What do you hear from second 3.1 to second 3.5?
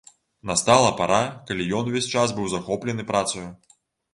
працаю.